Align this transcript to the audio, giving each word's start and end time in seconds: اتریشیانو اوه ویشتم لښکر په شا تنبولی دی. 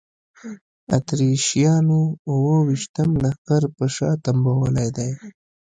اتریشیانو 0.95 2.01
اوه 2.31 2.55
ویشتم 2.67 3.09
لښکر 3.23 3.61
په 3.75 3.85
شا 3.95 4.09
تنبولی 4.23 4.89
دی. 4.97 5.09